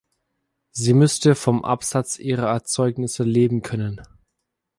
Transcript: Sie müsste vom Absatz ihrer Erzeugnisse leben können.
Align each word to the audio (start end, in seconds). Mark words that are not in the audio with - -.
Sie 0.71 0.95
müsste 0.95 1.35
vom 1.35 1.63
Absatz 1.63 2.17
ihrer 2.17 2.47
Erzeugnisse 2.49 3.21
leben 3.23 3.61
können. 3.61 4.01